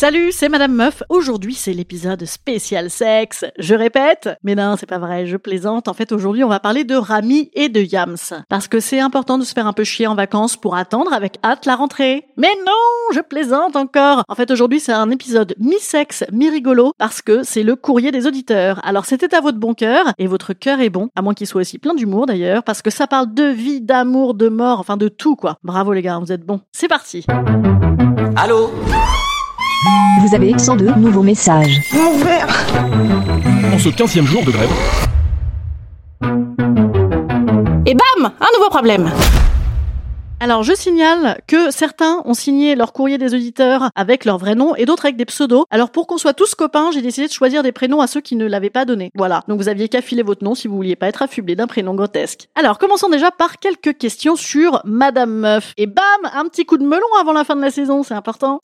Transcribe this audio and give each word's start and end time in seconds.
Salut, 0.00 0.32
c'est 0.32 0.48
Madame 0.48 0.72
Meuf. 0.72 1.02
Aujourd'hui, 1.10 1.52
c'est 1.52 1.74
l'épisode 1.74 2.24
spécial 2.24 2.88
sexe. 2.88 3.44
Je 3.58 3.74
répète, 3.74 4.30
mais 4.42 4.54
non, 4.54 4.76
c'est 4.78 4.86
pas 4.86 4.96
vrai, 4.96 5.26
je 5.26 5.36
plaisante. 5.36 5.88
En 5.88 5.92
fait, 5.92 6.10
aujourd'hui, 6.10 6.42
on 6.42 6.48
va 6.48 6.58
parler 6.58 6.84
de 6.84 6.94
Rami 6.94 7.50
et 7.52 7.68
de 7.68 7.82
Yams. 7.82 8.16
Parce 8.48 8.66
que 8.66 8.80
c'est 8.80 8.98
important 8.98 9.36
de 9.36 9.44
se 9.44 9.52
faire 9.52 9.66
un 9.66 9.74
peu 9.74 9.84
chier 9.84 10.06
en 10.06 10.14
vacances 10.14 10.56
pour 10.56 10.74
attendre 10.74 11.12
avec 11.12 11.36
hâte 11.44 11.66
la 11.66 11.76
rentrée. 11.76 12.24
Mais 12.38 12.48
non, 12.64 13.12
je 13.12 13.20
plaisante 13.20 13.76
encore. 13.76 14.22
En 14.26 14.34
fait, 14.34 14.50
aujourd'hui, 14.50 14.80
c'est 14.80 14.94
un 14.94 15.10
épisode 15.10 15.54
mi-sexe, 15.58 16.24
mi-rigolo, 16.32 16.94
parce 16.96 17.20
que 17.20 17.42
c'est 17.42 17.62
le 17.62 17.76
courrier 17.76 18.10
des 18.10 18.26
auditeurs. 18.26 18.80
Alors, 18.86 19.04
c'était 19.04 19.34
à 19.34 19.42
votre 19.42 19.58
bon 19.58 19.74
cœur, 19.74 20.14
et 20.16 20.26
votre 20.26 20.54
cœur 20.54 20.80
est 20.80 20.88
bon, 20.88 21.10
à 21.14 21.20
moins 21.20 21.34
qu'il 21.34 21.46
soit 21.46 21.60
aussi 21.60 21.78
plein 21.78 21.94
d'humour 21.94 22.24
d'ailleurs, 22.24 22.62
parce 22.62 22.80
que 22.80 22.88
ça 22.88 23.06
parle 23.06 23.34
de 23.34 23.44
vie, 23.44 23.82
d'amour, 23.82 24.32
de 24.32 24.48
mort, 24.48 24.80
enfin 24.80 24.96
de 24.96 25.08
tout 25.08 25.36
quoi. 25.36 25.58
Bravo 25.62 25.92
les 25.92 26.00
gars, 26.00 26.18
vous 26.18 26.32
êtes 26.32 26.46
bons. 26.46 26.62
C'est 26.72 26.88
parti. 26.88 27.26
Allô? 28.34 28.70
Vous 30.20 30.34
avez 30.34 30.58
102 30.58 30.94
nouveaux 30.96 31.22
messages. 31.22 31.80
En 33.72 33.78
ce 33.78 33.88
15e 33.88 34.26
jour 34.26 34.44
de 34.44 34.50
grève, 34.50 34.68
Et 37.86 37.94
bam 37.94 38.30
Un 38.40 38.58
nouveau 38.58 38.68
problème 38.68 39.10
alors, 40.42 40.62
je 40.62 40.72
signale 40.72 41.38
que 41.46 41.70
certains 41.70 42.22
ont 42.24 42.32
signé 42.32 42.74
leur 42.74 42.94
courrier 42.94 43.18
des 43.18 43.34
auditeurs 43.34 43.90
avec 43.94 44.24
leur 44.24 44.38
vrai 44.38 44.54
nom 44.54 44.74
et 44.74 44.86
d'autres 44.86 45.04
avec 45.04 45.18
des 45.18 45.26
pseudos. 45.26 45.66
Alors, 45.68 45.90
pour 45.90 46.06
qu'on 46.06 46.16
soit 46.16 46.32
tous 46.32 46.54
copains, 46.54 46.90
j'ai 46.94 47.02
décidé 47.02 47.26
de 47.26 47.32
choisir 47.32 47.62
des 47.62 47.72
prénoms 47.72 48.00
à 48.00 48.06
ceux 48.06 48.22
qui 48.22 48.36
ne 48.36 48.46
l'avaient 48.46 48.70
pas 48.70 48.86
donné. 48.86 49.10
Voilà. 49.14 49.44
Donc, 49.48 49.60
vous 49.60 49.68
aviez 49.68 49.90
qu'à 49.90 50.00
filer 50.00 50.22
votre 50.22 50.42
nom 50.42 50.54
si 50.54 50.66
vous 50.66 50.76
vouliez 50.76 50.96
pas 50.96 51.08
être 51.08 51.20
affublé 51.20 51.56
d'un 51.56 51.66
prénom 51.66 51.94
grotesque. 51.94 52.48
Alors, 52.54 52.78
commençons 52.78 53.10
déjà 53.10 53.30
par 53.30 53.58
quelques 53.58 53.98
questions 53.98 54.34
sur 54.34 54.80
Madame 54.86 55.30
Meuf. 55.30 55.74
Et 55.76 55.86
bam 55.86 56.04
Un 56.32 56.46
petit 56.46 56.64
coup 56.64 56.78
de 56.78 56.86
melon 56.86 57.06
avant 57.20 57.32
la 57.32 57.44
fin 57.44 57.54
de 57.54 57.60
la 57.60 57.70
saison, 57.70 58.02
c'est 58.02 58.14
important. 58.14 58.60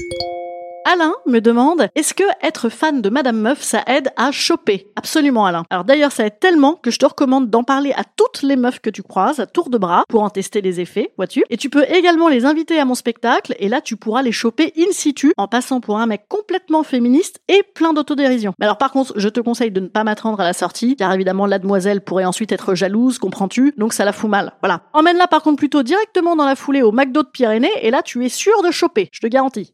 Alain 0.88 1.14
me 1.26 1.40
demande 1.40 1.88
est-ce 1.96 2.14
que 2.14 2.22
être 2.44 2.68
fan 2.68 3.02
de 3.02 3.10
Madame 3.10 3.40
Meuf 3.40 3.60
ça 3.60 3.82
aide 3.88 4.12
à 4.16 4.30
choper? 4.30 4.86
Absolument 4.94 5.44
Alain. 5.44 5.64
Alors 5.68 5.84
d'ailleurs 5.84 6.12
ça 6.12 6.24
aide 6.24 6.38
tellement 6.38 6.74
que 6.74 6.92
je 6.92 7.00
te 7.00 7.06
recommande 7.06 7.50
d'en 7.50 7.64
parler 7.64 7.90
à 7.96 8.04
toutes 8.04 8.42
les 8.42 8.54
meufs 8.54 8.78
que 8.78 8.88
tu 8.88 9.02
croises 9.02 9.40
à 9.40 9.46
tour 9.46 9.68
de 9.68 9.78
bras 9.78 10.04
pour 10.08 10.22
en 10.22 10.30
tester 10.30 10.60
les 10.60 10.78
effets, 10.78 11.12
vois-tu? 11.16 11.42
Et 11.50 11.56
tu 11.56 11.70
peux 11.70 11.84
également 11.90 12.28
les 12.28 12.44
inviter 12.44 12.78
à 12.78 12.84
mon 12.84 12.94
spectacle 12.94 13.56
et 13.58 13.68
là 13.68 13.80
tu 13.80 13.96
pourras 13.96 14.22
les 14.22 14.30
choper 14.30 14.72
in 14.78 14.92
situ 14.92 15.32
en 15.36 15.48
passant 15.48 15.80
pour 15.80 15.98
un 15.98 16.06
mec 16.06 16.26
complètement 16.28 16.84
féministe 16.84 17.40
et 17.48 17.64
plein 17.74 17.92
d'autodérision. 17.92 18.54
Mais 18.60 18.66
alors 18.66 18.78
par 18.78 18.92
contre, 18.92 19.12
je 19.16 19.28
te 19.28 19.40
conseille 19.40 19.72
de 19.72 19.80
ne 19.80 19.88
pas 19.88 20.04
m'attendre 20.04 20.38
à 20.38 20.44
la 20.44 20.52
sortie 20.52 20.94
car 20.94 21.12
évidemment 21.12 21.46
la 21.46 21.58
demoiselle 21.58 22.00
pourrait 22.00 22.26
ensuite 22.26 22.52
être 22.52 22.76
jalouse, 22.76 23.18
comprends-tu? 23.18 23.74
Donc 23.76 23.92
ça 23.92 24.04
la 24.04 24.12
fout 24.12 24.30
mal. 24.30 24.52
Voilà. 24.60 24.82
Emmène-la 24.92 25.26
par 25.26 25.42
contre 25.42 25.56
plutôt 25.56 25.82
directement 25.82 26.36
dans 26.36 26.46
la 26.46 26.54
foulée 26.54 26.82
au 26.82 26.92
McDo 26.92 27.24
de 27.24 27.28
Pyrénées 27.28 27.72
et 27.82 27.90
là 27.90 28.02
tu 28.02 28.24
es 28.24 28.28
sûr 28.28 28.62
de 28.62 28.70
choper, 28.70 29.08
je 29.10 29.18
te 29.18 29.26
garantis. 29.26 29.72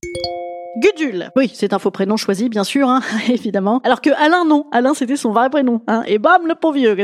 Gudule. 0.77 1.31
Oui, 1.37 1.51
c'est 1.55 1.73
un 1.73 1.79
faux 1.79 1.91
prénom 1.91 2.17
choisi, 2.17 2.49
bien 2.49 2.65
sûr, 2.65 2.89
hein, 2.89 3.01
évidemment. 3.29 3.81
Alors 3.85 4.01
que 4.01 4.11
Alain, 4.11 4.45
non. 4.45 4.67
Alain, 4.73 4.95
c'était 4.95 5.17
son 5.17 5.33
vrai 5.33 5.51
prénom. 5.51 5.83
Hein. 5.87 6.03
Et 6.07 6.19
bam, 6.19 6.47
le 6.47 6.55
pauvre 6.55 6.75
vieux. 6.77 6.97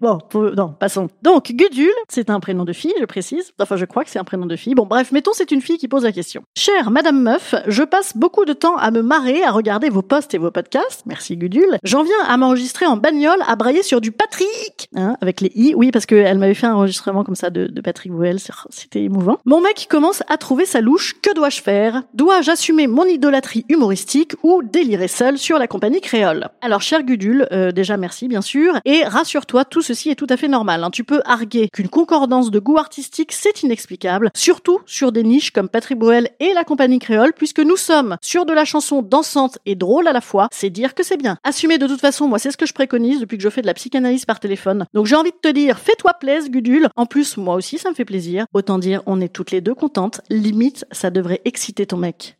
Bon, 0.00 0.18
non, 0.56 0.74
passons. 0.78 1.08
Donc, 1.22 1.50
Gudule, 1.52 1.90
c'est 2.08 2.30
un 2.30 2.40
prénom 2.40 2.64
de 2.64 2.72
fille, 2.72 2.92
je 3.00 3.04
précise. 3.04 3.52
Enfin, 3.60 3.76
je 3.76 3.84
crois 3.84 4.04
que 4.04 4.10
c'est 4.10 4.18
un 4.18 4.24
prénom 4.24 4.46
de 4.46 4.56
fille. 4.56 4.74
Bon, 4.74 4.86
bref, 4.86 5.12
mettons, 5.12 5.32
c'est 5.34 5.50
une 5.50 5.60
fille 5.60 5.78
qui 5.78 5.88
pose 5.88 6.04
la 6.04 6.12
question. 6.12 6.42
Chère 6.56 6.90
Madame 6.90 7.20
Meuf, 7.20 7.54
je 7.66 7.82
passe 7.82 8.16
beaucoup 8.16 8.44
de 8.44 8.52
temps 8.52 8.76
à 8.76 8.90
me 8.90 9.02
marrer, 9.02 9.42
à 9.42 9.50
regarder 9.50 9.88
vos 9.88 10.02
posts 10.02 10.34
et 10.34 10.38
vos 10.38 10.50
podcasts. 10.50 11.02
Merci, 11.06 11.36
Gudule. 11.36 11.78
J'en 11.82 12.02
viens 12.04 12.14
à 12.28 12.36
m'enregistrer 12.36 12.86
en 12.86 12.96
bagnole, 12.96 13.40
à 13.46 13.56
brailler 13.56 13.82
sur 13.82 14.00
du 14.00 14.12
Patrick. 14.12 14.88
Hein, 14.94 15.16
avec 15.20 15.40
les 15.40 15.50
i. 15.54 15.74
Oui, 15.74 15.90
parce 15.90 16.06
qu'elle 16.06 16.38
m'avait 16.38 16.54
fait 16.54 16.66
un 16.66 16.74
enregistrement 16.74 17.24
comme 17.24 17.34
ça 17.34 17.50
de, 17.50 17.68
Patrick 17.80 18.12
c'est- 18.38 18.52
C'était 18.70 19.02
émouvant. 19.02 19.38
Mon 19.44 19.60
mec 19.60 19.86
commence 19.90 20.22
à 20.28 20.36
trouver 20.36 20.66
sa 20.66 20.80
louche. 20.80 21.14
Que 21.22 21.34
dois-je 21.34 21.60
faire? 21.62 22.02
Dois-je 22.14 22.50
assumer 22.50 22.86
mon 22.86 23.04
idolâtrie 23.16 23.64
humoristique 23.68 24.34
ou 24.42 24.62
délirer 24.62 25.08
seul 25.08 25.38
sur 25.38 25.58
la 25.58 25.66
compagnie 25.66 26.00
créole 26.00 26.48
Alors, 26.60 26.82
cher 26.82 27.02
Gudule, 27.02 27.48
euh, 27.50 27.72
déjà 27.72 27.96
merci 27.96 28.28
bien 28.28 28.42
sûr, 28.42 28.74
et 28.84 29.04
rassure-toi, 29.04 29.64
tout 29.64 29.80
ceci 29.82 30.10
est 30.10 30.14
tout 30.14 30.26
à 30.28 30.36
fait 30.36 30.48
normal. 30.48 30.84
hein. 30.84 30.90
Tu 30.90 31.02
peux 31.02 31.22
arguer 31.24 31.68
qu'une 31.72 31.88
concordance 31.88 32.50
de 32.50 32.58
goût 32.58 32.76
artistique, 32.78 33.32
c'est 33.32 33.62
inexplicable, 33.62 34.30
surtout 34.34 34.80
sur 34.86 35.12
des 35.12 35.22
niches 35.22 35.50
comme 35.50 35.68
Patrick 35.68 35.98
Bruel 35.98 36.28
et 36.40 36.52
la 36.54 36.64
compagnie 36.64 36.98
créole, 36.98 37.32
puisque 37.34 37.60
nous 37.60 37.76
sommes 37.76 38.16
sur 38.20 38.44
de 38.44 38.52
la 38.52 38.64
chanson 38.64 39.00
dansante 39.02 39.58
et 39.64 39.74
drôle 39.74 40.08
à 40.08 40.12
la 40.12 40.20
fois, 40.20 40.48
c'est 40.52 40.70
dire 40.70 40.94
que 40.94 41.02
c'est 41.02 41.16
bien. 41.16 41.38
Assumer 41.42 41.78
de 41.78 41.86
toute 41.86 42.00
façon, 42.00 42.28
moi 42.28 42.38
c'est 42.38 42.50
ce 42.50 42.56
que 42.58 42.66
je 42.66 42.74
préconise 42.74 43.20
depuis 43.20 43.38
que 43.38 43.42
je 43.42 43.48
fais 43.48 43.62
de 43.62 43.66
la 43.66 43.74
psychanalyse 43.74 44.26
par 44.26 44.40
téléphone. 44.40 44.84
Donc 44.92 45.06
j'ai 45.06 45.16
envie 45.16 45.30
de 45.32 45.36
te 45.40 45.52
dire, 45.52 45.78
fais-toi 45.78 46.12
plaisir, 46.20 46.50
Gudule. 46.50 46.88
En 46.96 47.06
plus, 47.06 47.38
moi 47.38 47.54
aussi 47.54 47.78
ça 47.78 47.88
me 47.88 47.94
fait 47.94 48.04
plaisir. 48.04 48.44
Autant 48.52 48.78
dire, 48.78 49.02
on 49.06 49.20
est 49.22 49.32
toutes 49.32 49.52
les 49.52 49.62
deux 49.62 49.74
contentes. 49.74 50.20
Limite, 50.28 50.84
ça 50.92 51.08
devrait 51.10 51.40
exciter 51.46 51.86
ton 51.86 51.96
mec. 51.96 52.36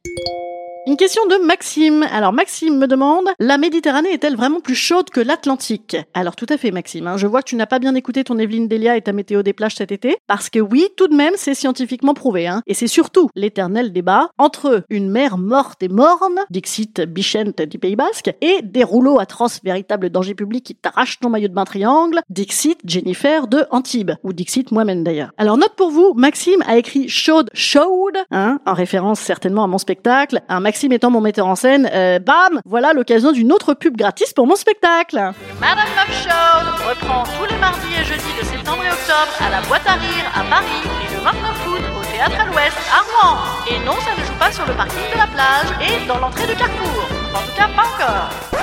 Une 0.89 0.97
question 0.97 1.27
de 1.27 1.45
Maxime. 1.45 2.07
Alors 2.13 2.33
Maxime 2.33 2.79
me 2.79 2.87
demande, 2.87 3.27
la 3.41 3.59
Méditerranée 3.59 4.13
est-elle 4.13 4.37
vraiment 4.37 4.61
plus 4.61 4.77
chaude 4.77 5.11
que 5.11 5.19
l'Atlantique? 5.19 5.97
Alors 6.15 6.37
tout 6.37 6.47
à 6.49 6.57
fait 6.57 6.71
Maxime, 6.71 7.09
hein. 7.09 7.17
je 7.17 7.27
vois 7.27 7.43
que 7.43 7.49
tu 7.49 7.57
n'as 7.57 7.67
pas 7.67 7.81
bien 7.81 7.97
écouté 7.97 8.23
ton 8.23 8.39
Evelyne 8.39 8.69
Delia 8.69 8.97
et 8.97 9.03
ta 9.03 9.13
météo 9.13 9.43
des 9.43 9.53
plages 9.53 9.75
cet 9.75 9.91
été, 9.91 10.17
parce 10.29 10.49
que 10.49 10.61
oui, 10.61 10.87
tout 10.97 11.09
de 11.09 11.17
même 11.17 11.33
c'est 11.35 11.57
scientifiquement 11.57 12.15
prouvé, 12.15 12.47
hein. 12.47 12.63
et 12.69 12.75
c'est 12.75 12.87
surtout 12.87 13.31
l'éternel 13.35 13.93
débat 13.93 14.29
entre 14.39 14.85
une 14.89 15.11
mer 15.11 15.39
morte 15.39 15.83
et 15.83 15.89
morne, 15.89 16.39
Dixit 16.51 17.01
Bichente 17.01 17.63
du 17.63 17.81
Pays 17.81 17.97
Basque, 17.97 18.33
et 18.41 18.61
des 18.63 18.85
rouleaux 18.85 19.19
atroces, 19.19 19.59
véritables 19.65 20.11
dangers 20.11 20.37
publics 20.37 20.67
qui 20.67 20.77
t'arrachent 20.77 21.19
ton 21.19 21.31
maillot 21.31 21.49
de 21.49 21.55
bain 21.55 21.65
triangle, 21.65 22.21
Dixit 22.31 22.79
Jennifer 22.85 23.49
de 23.49 23.65
Antibes, 23.73 24.13
ou 24.23 24.33
Dixit 24.33 24.71
moi-même 24.71 25.03
d'ailleurs. 25.03 25.33
Alors 25.37 25.57
note 25.57 25.75
pour 25.77 25.91
vous, 25.91 26.15
Maxime 26.15 26.63
a 26.65 26.79
écrit 26.79 27.09
chaude 27.09 27.51
chaude, 27.55 28.19
hein, 28.31 28.61
en 28.65 28.73
référence 28.75 29.19
certainement 29.19 29.65
à 29.65 29.67
mon 29.67 29.79
spectacle, 29.79 30.43
un 30.49 30.61
étant 30.85 31.11
mon 31.11 31.21
metteur 31.21 31.47
en 31.47 31.57
scène, 31.57 31.91
euh, 31.93 32.19
bam, 32.19 32.61
voilà 32.65 32.93
l'occasion 32.93 33.33
d'une 33.33 33.53
autre 33.53 33.75
pub 33.75 33.97
gratis 33.97 34.33
pour 34.33 34.47
mon 34.47 34.57
spectacle. 34.57 35.17
Madame 35.61 35.89
Love 35.97 36.15
Show 36.15 36.89
reprend 36.89 37.25
tous 37.25 37.51
les 37.53 37.59
mardis 37.59 37.95
et 38.01 38.05
jeudis 38.05 38.35
de 38.41 38.45
septembre 38.45 38.83
et 38.85 38.91
octobre 38.91 39.33
à 39.41 39.51
la 39.51 39.61
boîte 39.67 39.87
à 39.87 39.95
rire 39.95 40.27
à 40.35 40.45
Paris 40.51 40.83
et 40.85 41.15
le 41.15 41.21
29 41.21 41.67
août 41.69 41.83
au 42.01 42.05
théâtre 42.13 42.41
à 42.41 42.47
l'ouest 42.47 42.77
à 42.93 43.01
Rouen. 43.03 43.39
Et 43.71 43.79
non, 43.85 43.95
ça 43.95 44.21
ne 44.21 44.27
joue 44.27 44.39
pas 44.39 44.53
sur 44.53 44.67
le 44.67 44.75
parking 44.75 45.03
de 45.13 45.19
la 45.19 45.27
plage 45.27 45.71
et 45.81 46.07
dans 46.07 46.19
l'entrée 46.19 46.47
de 46.47 46.53
Carrefour. 46.53 47.05
En 47.35 47.41
tout 47.41 47.57
cas, 47.57 47.69
pas 47.75 47.83
encore. 47.83 48.56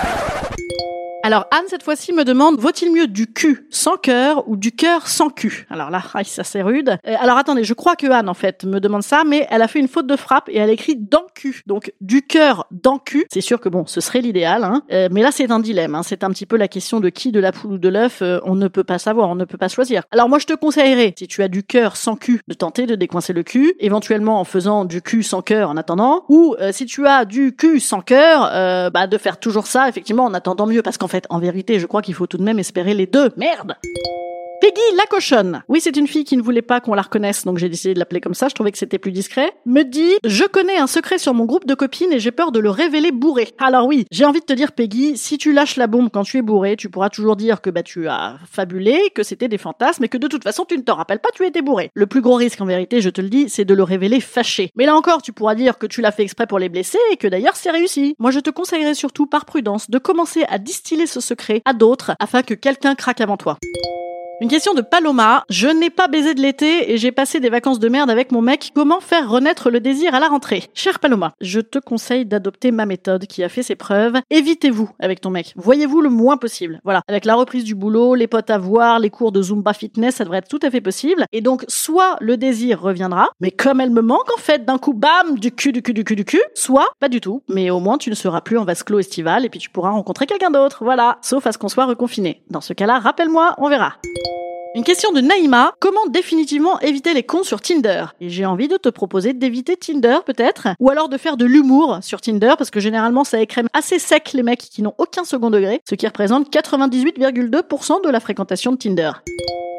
Alors 1.25 1.46
Anne 1.52 1.64
cette 1.68 1.84
fois-ci 1.84 2.12
me 2.12 2.25
demande 2.25 2.60
vaut-il 2.60 2.92
mieux 2.92 3.08
du 3.08 3.31
cul 3.31 3.66
sans 3.70 3.96
cœur 3.96 4.46
ou 4.50 4.58
du 4.58 4.74
cœur 4.74 5.08
sans 5.08 5.30
cul? 5.30 5.66
Alors 5.70 5.90
là, 5.90 6.04
ça 6.25 6.44
c'est 6.44 6.62
rude. 6.62 6.98
Euh, 7.08 7.16
alors 7.18 7.38
attendez, 7.38 7.64
je 7.64 7.74
crois 7.74 7.96
que 7.96 8.08
Anne 8.08 8.28
en 8.28 8.34
fait 8.34 8.66
me 8.66 8.80
demande 8.80 9.04
ça, 9.04 9.24
mais 9.25 9.48
elle 9.50 9.62
a 9.62 9.70
fait 9.70 9.80
une 9.80 9.88
faute 9.88 10.06
de 10.06 10.18
frappe 10.18 10.50
et 10.50 10.58
elle 10.58 10.70
écrit 10.70 10.98
dans 10.98 11.24
cul. 11.34 11.62
Donc 11.66 11.94
du 12.02 12.24
cœur 12.24 12.68
dans 12.72 13.00
cul. 13.00 13.24
C'est 13.31 13.40
sûr 13.40 13.62
que 13.62 13.70
bon, 13.70 13.86
ce 13.86 14.02
serait 14.02 14.20
l'idéal, 14.20 14.66
hein. 14.66 14.81
Euh, 14.92 15.08
mais 15.12 15.22
là 15.22 15.30
c'est 15.31 15.50
un 15.50 15.62
dilemme. 15.62 15.96
Hein. 15.96 16.04
C'est 16.04 16.25
un 16.25 16.30
petit 16.30 16.46
peu 16.46 16.58
la 16.58 16.68
question 16.68 17.00
de 17.00 17.08
qui, 17.08 17.31
de 17.31 17.40
la 17.40 17.54
poule 17.54 17.72
ou 17.72 17.78
de 17.78 17.88
l'œuf. 17.88 18.22
euh, 18.22 18.42
on 18.44 18.56
ne 18.56 18.68
peut 18.68 18.84
pas 18.84 19.00
savoir, 19.00 19.30
on 19.30 19.36
ne 19.36 19.46
peut 19.46 19.58
pas 19.58 19.70
choisir. 19.70 20.04
Alors 20.12 20.28
moi 20.28 20.40
je 20.40 20.46
te 20.46 20.54
conseillerais, 20.54 21.16
si 21.18 21.30
tu 21.30 21.42
as 21.42 21.48
du 21.48 21.64
cœur 21.64 21.96
sans 21.96 22.18
cul, 22.18 22.42
de 22.50 22.54
tenter 22.54 22.86
de 22.86 22.96
décoincer 22.96 23.31
le 23.31 23.44
cul, 23.44 23.75
éventuellement 23.80 24.42
en 24.42 24.44
faisant 24.44 24.84
du 24.84 25.02
cul 25.02 25.24
sans 25.24 25.42
cœur 25.42 25.70
en 25.70 25.78
attendant, 25.78 26.25
ou 26.28 26.58
euh, 26.60 26.74
si 26.74 26.86
tu 26.86 27.08
as 27.08 27.24
du 27.24 27.56
cul 27.56 27.80
sans 27.80 28.02
cœur, 28.02 28.50
euh, 28.52 28.90
bah 28.90 29.08
de 29.08 29.18
faire 29.18 29.40
toujours 29.40 29.68
ça 29.68 29.88
effectivement 29.88 30.25
en 30.25 30.34
attendant 30.34 30.68
mieux, 30.68 30.81
parce 30.81 30.98
fait 31.13 31.27
en 31.30 31.39
vérité 31.39 31.80
je 31.80 31.86
crois 31.86 32.01
qu'il 32.01 32.15
faut 32.15 32.27
tout 32.27 32.38
de 32.38 32.44
même 32.44 32.60
espérer 32.60 32.94
les 32.94 33.06
deux. 33.06 33.30
Merde. 33.38 33.75
Peggy 34.63 34.95
la 34.95 35.06
cochonne. 35.07 35.62
Oui, 35.68 35.81
c'est 35.81 35.98
une 35.98 36.07
fille 36.07 36.24
qui 36.24 36.38
ne 36.38 36.42
voulait 36.42 36.62
pas 36.62 36.80
qu'on 36.80 36.94
la 36.94 37.01
reconnaisse, 37.01 37.44
donc 37.44 37.57
j'ai 37.57 37.68
décidé 37.68 37.94
de 37.95 38.00
l'appeler 38.00 38.21
comme 38.21 38.33
ça. 38.33 38.48
Je 38.48 38.56
trouvais 38.56 38.71
que 38.71 38.77
c'était 38.77 38.98
plus 38.98 39.12
discret. 39.12 39.51
Me 39.65 39.83
dit, 39.83 40.13
je 40.24 40.45
connais 40.45 40.77
un 40.77 40.88
secret 40.88 41.18
sur 41.18 41.33
mon 41.33 41.44
groupe 41.44 41.65
de 41.65 41.75
copines 41.75 42.13
et 42.13 42.19
j'ai 42.21 42.31
peur 42.31 42.54
de 42.54 42.60
le 42.60 42.69
révéler 42.69 43.12
bourré. 43.12 43.50
Alors 43.60 43.88
oui, 43.88 44.06
j'ai 44.10 44.24
envie 44.24 44.39
de 44.39 44.45
te 44.45 44.54
dire, 44.54 44.71
Peggy, 44.71 45.18
si 45.18 45.38
tu 45.38 45.51
lâches 45.51 45.75
la 45.75 45.88
bombe 45.88 46.10
quand 46.13 46.24
tu 46.24 46.38
es 46.38 46.42
bourré, 46.42 46.77
tu 46.77 46.89
pourras 46.89 47.10
toujours 47.10 47.36
dire 47.36 47.60
que 47.60 47.69
bah 47.69 47.83
tu 47.83 48.07
as 48.07 48.38
fabulé, 48.50 49.12
que 49.13 49.21
c'était 49.21 49.50
des 49.50 49.57
fantasmes 49.57 50.06
et 50.06 50.07
que 50.07 50.18
de 50.18 50.30
toute 50.30 50.45
façon 50.45 50.63
tu 50.63 50.77
ne 50.77 50.83
te 50.83 50.92
rappelles 50.94 51.19
pas, 51.19 51.31
tu 51.36 51.45
étais 51.45 51.62
bourré. 51.62 51.92
Le 51.94 52.07
plus 52.07 52.21
gros 52.21 52.36
risque 52.36 52.62
en 52.62 52.65
vérité, 52.65 53.01
je 53.01 53.10
te 53.10 53.19
le 53.19 53.27
dis, 53.27 53.50
c'est 53.50 53.65
de 53.65 53.74
le 53.74 53.83
révéler 53.83 54.21
fâché. 54.21 54.71
Mais 54.77 54.86
là 54.86 54.95
encore, 54.95 55.21
tu 55.21 55.33
pourras 55.33 55.56
dire 55.56 55.77
que 55.77 55.88
tu 55.88 56.00
l'as 56.00 56.13
fait 56.13 56.24
exprès 56.24 56.48
pour 56.48 56.60
les 56.60 56.69
blesser 56.69 57.00
et 57.12 57.18
que 57.18 57.27
d'ailleurs 57.27 57.57
c'est 57.57 57.71
réussi. 57.71 58.15
Moi, 58.18 58.31
je 58.31 58.39
te 58.39 58.50
conseillerais 58.50 58.94
surtout 58.94 59.25
par 59.25 59.44
prudence 59.44 59.89
de 59.89 59.98
commencer 59.98 60.45
à 60.48 60.57
distiller 60.57 61.06
ce 61.06 61.19
secret 61.19 61.62
à 61.65 61.74
d'autres 61.74 62.13
afin 62.21 62.44
que 62.44 62.54
quelqu'un 62.54 62.95
craque 62.95 63.19
avant 63.19 63.36
toi. 63.36 63.57
Une 64.44 64.50
question 64.50 64.74
de 64.74 64.81
Paloma. 64.81 65.45
Je 65.50 65.69
n'ai 65.69 65.90
pas 65.90 66.10
baisé 66.10 66.34
de 66.34 66.42
l'été 66.42 66.92
et 66.92 66.98
j'ai 66.98 67.13
passé 67.13 67.40
des 67.40 67.48
vacances 67.48 67.80
de 67.80 67.88
merde 67.88 68.10
avec 68.10 68.34
mon 68.34 68.42
mec. 68.42 68.72
Comment 68.75 69.00
faire 69.00 69.30
renaître 69.30 69.69
le 69.69 69.80
désir 69.80 70.13
à 70.13 70.19
la 70.19 70.28
rentrée? 70.28 70.66
Cher 70.74 71.00
Paloma, 71.00 71.31
je 71.40 71.62
te 71.62 71.80
conseille 71.80 72.25
d'adopter 72.25 72.72
ma 72.72 72.86
méthode 72.86 73.25
qui 73.25 73.42
a 73.42 73.48
fait 73.48 73.63
ses 73.63 73.75
preuves. 73.75 74.19
Évitez-vous 74.30 74.90
avec 75.00 75.22
ton 75.22 75.30
mec. 75.30 75.54
Voyez-vous 75.56 76.01
le 76.01 76.10
moins 76.10 76.36
possible. 76.36 76.81
Voilà. 76.84 77.04
Avec 77.07 77.24
la 77.24 77.36
reprise 77.36 77.63
du 77.63 77.74
boulot, 77.74 78.16
les 78.16 78.28
potes 78.28 78.50
à 78.50 78.57
voir, 78.57 79.00
les 79.00 79.10
cours 79.10 79.31
de 79.31 79.42
Zumba 79.42 79.72
Fitness, 79.72 80.16
ça 80.16 80.25
devrait 80.25 80.40
être 80.40 80.50
tout 80.50 80.60
à 80.62 80.69
fait 80.69 80.81
possible. 80.81 81.24
Et 81.31 81.39
donc, 81.39 81.63
soit 81.69 82.18
le 82.19 82.36
désir 82.36 82.81
reviendra, 82.81 83.30
mais 83.39 83.51
comme 83.51 83.80
elle 83.80 83.92
me 83.92 84.01
manque 84.01 84.30
en 84.38 84.42
fait, 84.42 84.66
d'un 84.66 84.78
coup, 84.78 84.94
bam, 84.94 85.39
du 85.39 85.54
cul, 85.54 85.72
du 85.72 85.81
cul, 85.81 85.94
du 85.94 86.04
cul, 86.04 86.18
du 86.18 86.25
cul, 86.25 86.44
soit 86.54 86.89
pas 87.00 87.07
du 87.07 87.22
tout. 87.22 87.44
Mais 87.48 87.69
au 87.69 87.80
moins, 87.80 87.98
tu 87.98 88.10
ne 88.10 88.16
seras 88.16 88.42
plus 88.42 88.57
en 88.57 88.66
vase 88.66 88.84
clos 88.84 89.00
estival 89.00 89.46
et 89.46 89.50
puis 89.50 89.62
tu 89.62 89.69
pourras 89.69 89.92
rencontrer 89.92 90.25
quelqu'un 90.25 90.51
d'autre. 90.51 90.84
Voilà. 90.84 91.18
Sauf 91.22 91.48
à 91.48 91.54
ce 91.54 91.57
qu'on 91.57 91.69
soit 91.69 91.86
reconfiné. 91.86 92.44
Dans 92.50 92.60
ce 92.60 92.74
cas-là, 92.74 93.00
rappelle-moi, 93.00 93.56
on 93.57 93.69
verra. 93.69 93.94
Une 94.75 94.84
question 94.84 95.12
de 95.12 95.22
Naïma. 95.22 95.75
Comment 95.80 96.08
définitivement 96.10 96.80
éviter 96.80 97.14
les 97.14 97.22
cons 97.22 97.44
sur 97.44 97.62
Tinder? 97.62 98.06
Et 98.20 98.30
j'ai 98.30 98.44
envie 98.44 98.68
de 98.68 98.78
te 98.78 98.90
proposer 98.90 99.34
d'éviter 99.34 99.78
Tinder 99.78 100.18
peut-être, 100.25 100.70
ou 100.80 100.90
alors 100.90 101.10
de 101.10 101.18
faire 101.20 101.38
de 101.38 101.46
l'humour 101.46 102.00
sur 102.02 102.22
Tinder, 102.22 102.56
parce 102.58 102.72
que 102.72 102.80
généralement 102.80 103.24
ça 103.24 103.40
écrème 103.40 103.68
assez 103.74 104.00
sec 104.00 104.34
les 104.34 104.42
mecs 104.42 104.62
qui 104.62 104.81
n'ont 104.81 104.96
aucun 104.98 105.25
second 105.25 105.52
degré, 105.52 105.81
ce 105.88 105.94
qui 105.94 106.08
représente 106.08 106.52
98,2% 106.52 108.04
de 108.04 108.10
la 108.10 108.20
fréquentation 108.20 108.72
de 108.72 108.78
Tinder. 108.78 109.12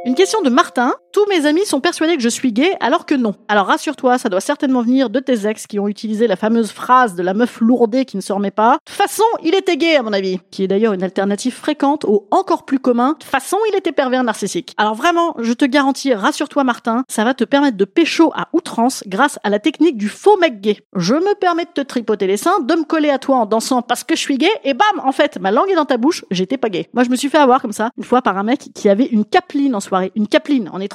Une 0.05 0.15
question 0.15 0.41
de 0.43 0.51
Martin. 0.51 0.93
Tous 1.15 1.27
mes 1.29 1.47
amis 1.47 1.65
sont 1.65 1.81
persuadés 1.81 2.17
que 2.17 2.23
je 2.25 2.29
suis 2.29 2.53
gay 2.53 2.75
alors 2.81 3.07
que 3.07 3.15
non. 3.15 3.37
Alors 3.47 3.69
rassure-toi, 3.69 4.19
ça 4.19 4.29
doit 4.29 4.41
certainement 4.41 4.83
venir 4.83 5.11
de 5.11 5.21
tes 5.21 5.47
ex 5.47 5.69
qui 5.69 5.79
ont 5.79 5.87
utilisé 5.87 6.27
la 6.27 6.35
fameuse 6.35 6.73
phrase 6.73 7.15
de 7.15 7.23
la 7.23 7.35
meuf 7.35 7.61
lourdée 7.61 8.05
qui 8.05 8.17
ne 8.17 8.21
se 8.21 8.33
remet 8.33 8.51
pas. 8.51 8.79
De 8.85 8.91
façon, 8.91 9.23
il 9.45 9.55
était 9.55 9.77
gay 9.77 9.95
à 9.95 10.03
mon 10.03 10.13
avis. 10.13 10.41
Qui 10.51 10.65
est 10.65 10.67
d'ailleurs 10.67 10.93
une 10.93 11.05
alternative 11.05 11.55
fréquente 11.55 12.05
au 12.05 12.27
encore 12.33 12.65
plus 12.65 12.81
commun. 12.81 13.15
De 13.21 13.25
façon, 13.25 13.59
il 13.71 13.77
était 13.77 13.93
pervers 13.93 14.25
narcissique. 14.25 14.75
Alors 14.77 14.97
vraiment, 14.97 15.37
je 15.39 15.53
te 15.53 15.65
garantis, 15.65 16.13
rassure-toi 16.13 16.65
Martin, 16.65 17.05
ça 17.09 17.23
va 17.23 17.33
te 17.33 17.45
permettre 17.45 17.77
de 17.77 17.85
pécho 17.85 18.33
à 18.35 18.49
outrance 18.53 19.05
grâce 19.07 19.39
à 19.45 19.51
la 19.51 19.61
technique 19.61 19.97
du 19.97 20.09
faux 20.09 20.37
mec 20.39 20.61
gay. 20.61 20.81
Je 20.97 21.15
me 21.15 21.39
permets 21.39 21.67
de 21.67 21.71
te 21.71 21.81
tripoter 21.81 22.27
les 22.27 22.39
seins, 22.39 22.59
de 22.59 22.75
me 22.75 22.83
coller 22.83 23.11
à 23.11 23.21
toi 23.21 23.37
en 23.37 23.47
dansant 23.47 23.83
parce 23.83 24.03
que 24.03 24.17
je 24.17 24.21
suis 24.21 24.37
gay 24.37 24.51
et 24.65 24.75
bam, 24.75 25.01
en 25.05 25.13
fait, 25.13 25.39
ma 25.39 25.53
langue 25.53 25.71
est 25.71 25.77
dans 25.77 25.85
ta 25.85 25.97
bouche, 25.97 26.25
j'étais 26.33 26.57
pas 26.57 26.71
gay. 26.71 26.89
Moi, 26.93 27.05
je 27.05 27.11
me 27.11 27.15
suis 27.15 27.29
fait 27.29 27.39
avoir 27.39 27.63
comme 27.63 27.71
ça, 27.71 27.91
une 27.97 28.03
fois 28.03 28.21
par 28.21 28.37
un 28.37 28.43
mec 28.43 28.71
qui 28.75 28.89
avait 28.89 29.07
une 29.07 29.25
capeline 29.25 29.77
en 29.77 29.81
soirée. 29.81 30.11
Une 30.17 30.27
capeline, 30.27 30.69
on 30.73 30.81
est 30.81 30.89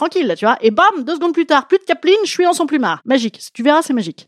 Et 0.62 0.72
bam, 0.72 1.04
deux 1.04 1.16
secondes 1.16 1.34
plus 1.34 1.46
tard, 1.46 1.68
plus 1.68 1.78
de 1.78 1.84
capeline, 1.84 2.16
je 2.24 2.32
suis 2.32 2.44
dans 2.44 2.54
son 2.54 2.66
plumard. 2.66 3.02
Magique. 3.06 3.42
Tu 3.54 3.64
verras, 3.64 3.82
c'est 3.82 3.94
magique. 3.94 4.28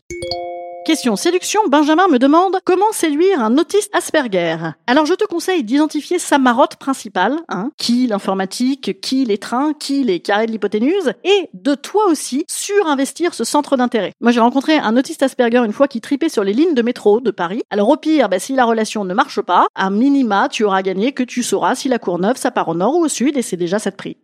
Question 0.84 1.14
séduction, 1.14 1.60
Benjamin 1.68 2.08
me 2.08 2.18
demande 2.18 2.58
comment 2.64 2.90
séduire 2.90 3.40
un 3.40 3.56
autiste 3.56 3.94
Asperger. 3.94 4.56
Alors 4.88 5.06
je 5.06 5.14
te 5.14 5.24
conseille 5.24 5.62
d'identifier 5.62 6.18
sa 6.18 6.38
marotte 6.38 6.74
principale, 6.74 7.36
hein, 7.48 7.70
qui 7.78 8.08
l'informatique, 8.08 9.00
qui 9.00 9.24
les 9.24 9.38
trains, 9.38 9.74
qui 9.74 10.02
les 10.02 10.18
carrés 10.18 10.46
de 10.46 10.50
l'hypoténuse, 10.50 11.12
et 11.22 11.48
de 11.54 11.76
toi 11.76 12.06
aussi 12.08 12.44
surinvestir 12.50 13.32
ce 13.32 13.44
centre 13.44 13.76
d'intérêt. 13.76 14.12
Moi 14.20 14.32
j'ai 14.32 14.40
rencontré 14.40 14.76
un 14.76 14.96
autiste 14.96 15.22
Asperger 15.22 15.58
une 15.64 15.72
fois 15.72 15.86
qui 15.86 16.00
tripait 16.00 16.28
sur 16.28 16.42
les 16.42 16.52
lignes 16.52 16.74
de 16.74 16.82
métro 16.82 17.20
de 17.20 17.30
Paris. 17.30 17.62
Alors 17.70 17.88
au 17.88 17.96
pire, 17.96 18.28
bah, 18.28 18.40
si 18.40 18.52
la 18.54 18.64
relation 18.64 19.04
ne 19.04 19.14
marche 19.14 19.40
pas, 19.40 19.68
à 19.76 19.88
minima 19.88 20.48
tu 20.48 20.64
auras 20.64 20.82
gagné 20.82 21.12
que 21.12 21.22
tu 21.22 21.44
sauras 21.44 21.76
si 21.76 21.88
la 21.88 22.00
Courneuve 22.00 22.36
ça 22.36 22.50
part 22.50 22.68
au 22.68 22.74
nord 22.74 22.96
ou 22.96 23.04
au 23.04 23.08
sud 23.08 23.36
et 23.36 23.42
c'est 23.42 23.56
déjà 23.56 23.78
ça 23.78 23.92
de 23.92 23.96
prix. 23.96 24.16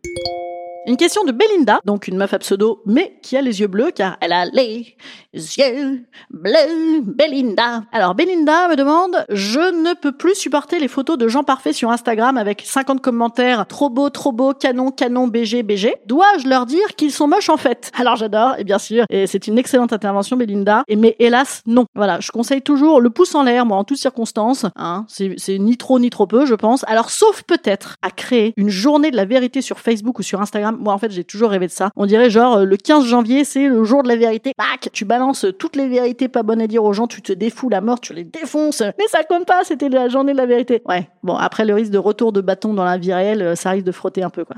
Une 0.88 0.96
question 0.96 1.22
de 1.24 1.32
Belinda, 1.32 1.80
donc 1.84 2.08
une 2.08 2.16
meuf 2.16 2.32
à 2.32 2.38
pseudo, 2.38 2.80
mais 2.86 3.18
qui 3.22 3.36
a 3.36 3.42
les 3.42 3.60
yeux 3.60 3.66
bleus 3.66 3.90
car 3.94 4.16
elle 4.22 4.32
a 4.32 4.46
les 4.46 4.96
yeux 5.34 6.06
bleus. 6.30 7.02
Belinda. 7.02 7.82
Alors 7.92 8.14
Belinda 8.14 8.68
me 8.68 8.74
demande, 8.74 9.26
je 9.28 9.60
ne 9.60 9.92
peux 9.92 10.12
plus 10.12 10.34
supporter 10.34 10.78
les 10.78 10.88
photos 10.88 11.18
de 11.18 11.28
gens 11.28 11.44
parfaits 11.44 11.74
sur 11.74 11.90
Instagram 11.90 12.38
avec 12.38 12.62
50 12.64 13.02
commentaires 13.02 13.66
trop 13.66 13.90
beau, 13.90 14.08
trop 14.08 14.32
beau, 14.32 14.54
canon, 14.54 14.90
canon, 14.90 15.28
BG, 15.28 15.62
BG. 15.62 15.94
Dois-je 16.06 16.48
leur 16.48 16.64
dire 16.64 16.94
qu'ils 16.96 17.12
sont 17.12 17.28
moches 17.28 17.50
en 17.50 17.58
fait? 17.58 17.92
Alors 17.98 18.16
j'adore, 18.16 18.54
et 18.56 18.64
bien 18.64 18.78
sûr, 18.78 19.04
et 19.10 19.26
c'est 19.26 19.46
une 19.46 19.58
excellente 19.58 19.92
intervention 19.92 20.38
Belinda, 20.38 20.84
et 20.88 20.96
mais 20.96 21.16
hélas 21.18 21.60
non. 21.66 21.84
Voilà, 21.94 22.18
je 22.20 22.30
conseille 22.30 22.62
toujours 22.62 23.02
le 23.02 23.10
pouce 23.10 23.34
en 23.34 23.42
l'air, 23.42 23.66
moi 23.66 23.76
en 23.76 23.84
toutes 23.84 23.98
circonstances. 23.98 24.64
Hein, 24.74 25.04
c'est 25.08 25.58
ni 25.58 25.76
trop 25.76 25.98
ni 25.98 26.08
trop 26.08 26.26
peu, 26.26 26.46
je 26.46 26.54
pense. 26.54 26.82
Alors 26.88 27.10
sauf 27.10 27.42
peut-être 27.42 27.96
à 28.00 28.10
créer 28.10 28.54
une 28.56 28.70
journée 28.70 29.10
de 29.10 29.16
la 29.16 29.26
vérité 29.26 29.60
sur 29.60 29.80
Facebook 29.80 30.18
ou 30.18 30.22
sur 30.22 30.40
Instagram 30.40 30.77
moi, 30.78 30.94
en 30.94 30.98
fait, 30.98 31.10
j'ai 31.10 31.24
toujours 31.24 31.50
rêvé 31.50 31.66
de 31.66 31.72
ça. 31.72 31.90
On 31.96 32.06
dirait 32.06 32.30
genre, 32.30 32.58
euh, 32.58 32.64
le 32.64 32.76
15 32.76 33.04
janvier, 33.04 33.44
c'est 33.44 33.68
le 33.68 33.84
jour 33.84 34.02
de 34.02 34.08
la 34.08 34.16
vérité. 34.16 34.52
Bac 34.56 34.90
Tu 34.92 35.04
balances 35.04 35.46
toutes 35.58 35.76
les 35.76 35.88
vérités 35.88 36.28
pas 36.28 36.42
bonnes 36.42 36.60
à 36.60 36.66
dire 36.66 36.84
aux 36.84 36.92
gens, 36.92 37.06
tu 37.06 37.22
te 37.22 37.32
défoules 37.32 37.72
la 37.72 37.80
mort, 37.80 38.00
tu 38.00 38.14
les 38.14 38.24
défonces. 38.24 38.82
Mais 38.98 39.06
ça 39.08 39.24
compte 39.24 39.46
pas, 39.46 39.64
c'était 39.64 39.88
la 39.88 40.08
journée 40.08 40.32
de 40.32 40.38
la 40.38 40.46
vérité. 40.46 40.82
Ouais. 40.86 41.08
Bon, 41.22 41.36
après, 41.36 41.64
le 41.64 41.74
risque 41.74 41.90
de 41.90 41.98
retour 41.98 42.32
de 42.32 42.40
bâton 42.40 42.74
dans 42.74 42.84
la 42.84 42.98
vie 42.98 43.12
réelle, 43.12 43.42
euh, 43.42 43.54
ça 43.54 43.70
risque 43.70 43.86
de 43.86 43.92
frotter 43.92 44.22
un 44.22 44.30
peu, 44.30 44.44
quoi. 44.44 44.56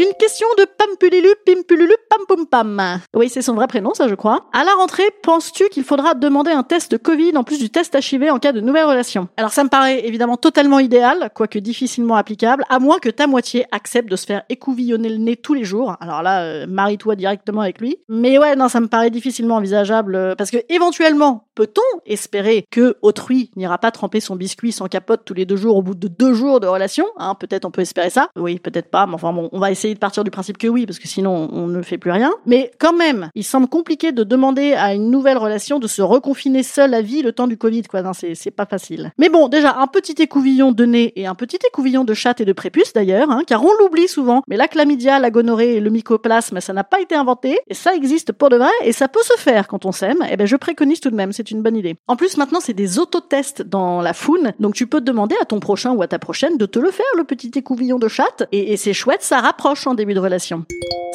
Une 0.00 0.14
question 0.16 0.46
de 0.56 0.64
Pampulilu 0.64 1.28
Pimpululu 1.44 1.92
Pam 2.08 2.20
Pum 2.28 2.46
Pam. 2.46 3.00
Oui, 3.16 3.28
c'est 3.28 3.42
son 3.42 3.54
vrai 3.54 3.66
prénom, 3.66 3.94
ça 3.94 4.06
je 4.06 4.14
crois. 4.14 4.46
À 4.52 4.62
la 4.62 4.70
rentrée, 4.74 5.10
penses-tu 5.24 5.68
qu'il 5.70 5.82
faudra 5.82 6.14
demander 6.14 6.52
un 6.52 6.62
test 6.62 6.92
de 6.92 6.96
Covid 6.96 7.36
en 7.36 7.42
plus 7.42 7.58
du 7.58 7.68
test 7.68 7.98
HIV 8.00 8.30
en 8.30 8.38
cas 8.38 8.52
de 8.52 8.60
nouvelle 8.60 8.84
relation? 8.84 9.26
Alors 9.36 9.50
ça 9.50 9.64
me 9.64 9.68
paraît 9.68 10.06
évidemment 10.06 10.36
totalement 10.36 10.78
idéal, 10.78 11.30
quoique 11.34 11.58
difficilement 11.58 12.14
applicable, 12.14 12.64
à 12.68 12.78
moins 12.78 13.00
que 13.00 13.08
ta 13.08 13.26
moitié 13.26 13.66
accepte 13.72 14.08
de 14.08 14.14
se 14.14 14.24
faire 14.24 14.44
écouvillonner 14.48 15.08
le 15.08 15.16
nez 15.16 15.34
tous 15.34 15.54
les 15.54 15.64
jours. 15.64 15.96
Alors 15.98 16.22
là, 16.22 16.44
euh, 16.44 16.66
marie-toi 16.68 17.16
directement 17.16 17.62
avec 17.62 17.80
lui. 17.80 17.96
Mais 18.08 18.38
ouais, 18.38 18.54
non, 18.54 18.68
ça 18.68 18.78
me 18.78 18.86
paraît 18.86 19.10
difficilement 19.10 19.56
envisageable, 19.56 20.14
euh, 20.14 20.36
parce 20.36 20.52
que 20.52 20.58
éventuellement, 20.68 21.48
peut-on 21.56 22.00
espérer 22.06 22.64
que 22.70 22.94
autrui 23.02 23.50
n'ira 23.56 23.78
pas 23.78 23.90
tremper 23.90 24.20
son 24.20 24.36
biscuit 24.36 24.70
sans 24.70 24.86
capote 24.86 25.22
tous 25.24 25.34
les 25.34 25.44
deux 25.44 25.56
jours 25.56 25.76
au 25.76 25.82
bout 25.82 25.96
de 25.96 26.06
deux 26.06 26.34
jours 26.34 26.60
de 26.60 26.68
relation? 26.68 27.06
Hein, 27.16 27.34
Peut-être 27.34 27.64
on 27.64 27.72
peut 27.72 27.82
espérer 27.82 28.10
ça. 28.10 28.28
Oui, 28.36 28.60
peut-être 28.60 28.92
pas, 28.92 29.06
mais 29.06 29.14
enfin 29.14 29.32
bon, 29.32 29.48
on 29.50 29.58
va 29.58 29.72
essayer 29.72 29.87
de 29.94 29.98
partir 29.98 30.24
du 30.24 30.30
principe 30.30 30.58
que 30.58 30.68
oui, 30.68 30.86
parce 30.86 30.98
que 30.98 31.08
sinon 31.08 31.48
on 31.52 31.66
ne 31.66 31.82
fait 31.82 31.98
plus 31.98 32.10
rien. 32.10 32.32
Mais 32.46 32.70
quand 32.78 32.92
même, 32.92 33.30
il 33.34 33.44
semble 33.44 33.68
compliqué 33.68 34.12
de 34.12 34.24
demander 34.24 34.74
à 34.74 34.94
une 34.94 35.10
nouvelle 35.10 35.38
relation 35.38 35.78
de 35.78 35.86
se 35.86 36.02
reconfiner 36.02 36.62
seule 36.62 36.94
à 36.94 37.02
vie 37.02 37.22
le 37.22 37.32
temps 37.32 37.46
du 37.46 37.56
Covid, 37.56 37.82
quoi. 37.82 38.02
Non, 38.02 38.12
c'est, 38.12 38.50
pas 38.50 38.66
facile. 38.66 39.12
Mais 39.18 39.28
bon, 39.28 39.48
déjà, 39.48 39.76
un 39.78 39.86
petit 39.86 40.14
écouvillon 40.22 40.72
de 40.72 40.84
nez 40.84 41.12
et 41.16 41.26
un 41.26 41.34
petit 41.34 41.58
écouvillon 41.66 42.04
de 42.04 42.14
chatte 42.14 42.40
et 42.40 42.44
de 42.44 42.52
prépuce 42.52 42.92
d'ailleurs, 42.92 43.30
hein, 43.30 43.42
car 43.46 43.62
on 43.64 43.72
l'oublie 43.80 44.08
souvent. 44.08 44.42
Mais 44.48 44.56
la 44.56 44.68
chlamydia, 44.68 45.18
la 45.18 45.30
gonorrhée 45.30 45.76
et 45.76 45.80
le 45.80 45.90
mycoplasme, 45.90 46.60
ça 46.60 46.72
n'a 46.72 46.84
pas 46.84 47.00
été 47.00 47.14
inventé, 47.14 47.58
et 47.68 47.74
ça 47.74 47.94
existe 47.94 48.32
pour 48.32 48.48
de 48.48 48.56
vrai, 48.56 48.70
et 48.84 48.92
ça 48.92 49.08
peut 49.08 49.22
se 49.22 49.38
faire 49.38 49.68
quand 49.68 49.84
on 49.84 49.92
s'aime. 49.92 50.22
Et 50.22 50.30
eh 50.32 50.36
ben, 50.36 50.46
je 50.46 50.56
préconise 50.56 51.00
tout 51.00 51.10
de 51.10 51.16
même, 51.16 51.32
c'est 51.32 51.50
une 51.50 51.62
bonne 51.62 51.76
idée. 51.76 51.96
En 52.06 52.16
plus, 52.16 52.36
maintenant, 52.36 52.60
c'est 52.60 52.74
des 52.74 52.98
autotests 52.98 53.62
dans 53.62 54.00
la 54.00 54.14
foune, 54.14 54.52
donc 54.60 54.74
tu 54.74 54.86
peux 54.86 55.00
demander 55.00 55.36
à 55.40 55.44
ton 55.44 55.60
prochain 55.60 55.92
ou 55.92 56.02
à 56.02 56.08
ta 56.08 56.18
prochaine 56.18 56.56
de 56.56 56.66
te 56.66 56.78
le 56.78 56.90
faire, 56.90 57.06
le 57.16 57.24
petit 57.24 57.50
écouvillon 57.54 57.98
de 57.98 58.08
chatte, 58.08 58.48
et 58.52 58.76
c'est 58.76 58.92
chouette, 58.92 59.22
ça 59.22 59.40
rapproche 59.40 59.77
en 59.86 59.94
début 59.94 60.14
de 60.14 60.20
relation. 60.20 60.64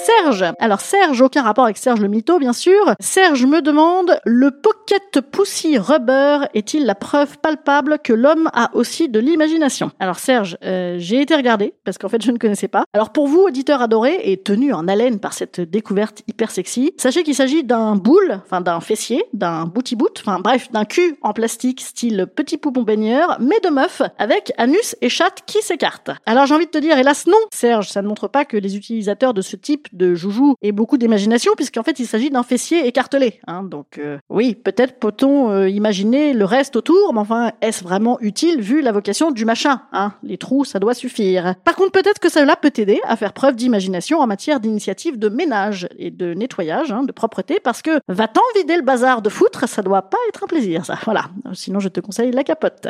Serge. 0.03 0.43
Alors 0.59 0.81
Serge, 0.81 1.21
aucun 1.21 1.43
rapport 1.43 1.63
avec 1.63 1.77
Serge 1.77 2.01
le 2.01 2.09
mytho, 2.09 2.37
bien 2.37 2.51
sûr. 2.51 2.93
Serge 2.99 3.45
me 3.45 3.61
demande, 3.61 4.19
le 4.25 4.51
Pocket 4.51 5.21
Pussy 5.31 5.77
Rubber 5.77 6.39
est-il 6.53 6.85
la 6.85 6.95
preuve 6.95 7.37
palpable 7.37 7.99
que 8.03 8.11
l'homme 8.11 8.49
a 8.53 8.69
aussi 8.73 9.07
de 9.07 9.19
l'imagination? 9.19 9.91
Alors 9.99 10.19
Serge, 10.19 10.57
euh, 10.63 10.95
j'ai 10.99 11.21
été 11.21 11.35
regardé, 11.35 11.73
parce 11.85 11.97
qu'en 11.97 12.09
fait 12.09 12.21
je 12.21 12.31
ne 12.31 12.37
connaissais 12.37 12.67
pas. 12.67 12.83
Alors 12.93 13.11
pour 13.11 13.27
vous, 13.27 13.39
auditeurs 13.39 13.81
adorés, 13.81 14.19
et 14.23 14.37
tenu 14.37 14.73
en 14.73 14.89
haleine 14.89 15.19
par 15.19 15.33
cette 15.33 15.61
découverte 15.61 16.21
hyper 16.27 16.51
sexy, 16.51 16.93
sachez 16.97 17.23
qu'il 17.23 17.35
s'agit 17.35 17.63
d'un 17.63 17.95
boule, 17.95 18.41
enfin 18.45 18.59
d'un 18.59 18.81
fessier, 18.81 19.23
d'un 19.31 19.65
booty 19.65 19.95
boot, 19.95 20.21
enfin 20.25 20.39
bref, 20.39 20.69
d'un 20.71 20.85
cul 20.85 21.17
en 21.21 21.31
plastique 21.31 21.79
style 21.79 22.27
petit 22.35 22.57
poupon 22.57 22.81
baigneur, 22.81 23.37
mais 23.39 23.59
de 23.61 23.69
meuf, 23.69 24.01
avec 24.17 24.51
anus 24.57 24.97
et 25.01 25.09
chatte 25.09 25.43
qui 25.45 25.61
s'écartent. 25.61 26.11
Alors 26.25 26.45
j'ai 26.45 26.55
envie 26.55 26.65
de 26.65 26.71
te 26.71 26.77
dire, 26.77 26.97
hélas 26.97 27.25
non, 27.25 27.37
Serge, 27.53 27.87
ça 27.87 28.01
ne 28.01 28.07
montre 28.07 28.27
pas 28.27 28.42
que 28.45 28.57
les 28.57 28.75
utilisateurs 28.77 29.33
de 29.33 29.41
ce 29.41 29.55
type 29.55 29.87
de 29.93 30.15
joujou 30.15 30.55
aient 30.61 30.71
beaucoup 30.71 30.97
d'imagination, 30.97 31.53
puisqu'en 31.55 31.83
fait 31.83 31.99
il 31.99 32.05
s'agit 32.05 32.29
d'un 32.29 32.43
fessier 32.43 32.87
écartelé. 32.87 33.39
Hein, 33.47 33.63
donc 33.63 33.97
euh, 33.97 34.17
oui, 34.29 34.55
peut-être 34.55 34.99
peut-on 34.99 35.49
euh, 35.49 35.69
imaginer 35.69 36.33
le 36.33 36.45
reste 36.45 36.75
autour, 36.75 37.13
mais 37.13 37.19
enfin, 37.19 37.51
est-ce 37.61 37.83
vraiment 37.83 38.19
utile 38.21 38.61
vu 38.61 38.81
la 38.81 38.91
vocation 38.91 39.31
du 39.31 39.45
machin 39.45 39.81
hein? 39.91 40.13
Les 40.23 40.37
trous, 40.37 40.65
ça 40.65 40.79
doit 40.79 40.93
suffire. 40.93 41.55
Par 41.63 41.75
contre, 41.75 41.91
peut-être 41.91 42.19
que 42.19 42.29
cela 42.29 42.55
peut 42.55 42.71
t'aider 42.71 42.99
à 43.03 43.15
faire 43.15 43.33
preuve 43.33 43.55
d'imagination 43.55 44.19
en 44.19 44.27
matière 44.27 44.59
d'initiative 44.59 45.17
de 45.19 45.29
ménage 45.29 45.87
et 45.97 46.11
de 46.11 46.33
nettoyage, 46.33 46.91
hein, 46.91 47.03
de 47.03 47.11
propreté, 47.11 47.59
parce 47.63 47.81
que 47.81 47.99
va-t'en 48.07 48.41
vider 48.55 48.75
le 48.75 48.81
bazar 48.81 49.21
de 49.21 49.29
foutre, 49.29 49.67
ça 49.67 49.81
doit 49.81 50.03
pas 50.03 50.17
être 50.29 50.43
un 50.43 50.47
plaisir, 50.47 50.85
ça. 50.85 50.97
Voilà. 51.05 51.25
Sinon, 51.53 51.79
je 51.79 51.89
te 51.89 51.99
conseille 51.99 52.31
la 52.31 52.43
capote. 52.43 52.87